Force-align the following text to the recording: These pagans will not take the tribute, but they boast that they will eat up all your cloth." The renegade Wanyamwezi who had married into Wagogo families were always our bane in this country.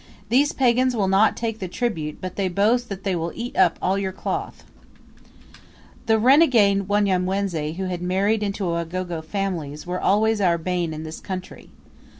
These 0.29 0.51
pagans 0.53 0.95
will 0.95 1.07
not 1.07 1.37
take 1.37 1.59
the 1.59 1.67
tribute, 1.67 2.17
but 2.19 2.35
they 2.35 2.47
boast 2.47 2.89
that 2.89 3.03
they 3.03 3.15
will 3.15 3.31
eat 3.35 3.55
up 3.55 3.77
all 3.83 3.99
your 3.99 4.11
cloth." 4.11 4.63
The 6.07 6.17
renegade 6.17 6.87
Wanyamwezi 6.87 7.73
who 7.75 7.83
had 7.85 8.01
married 8.01 8.41
into 8.41 8.63
Wagogo 8.63 9.23
families 9.23 9.85
were 9.85 10.01
always 10.01 10.41
our 10.41 10.57
bane 10.57 10.91
in 10.91 11.03
this 11.03 11.19
country. 11.19 11.69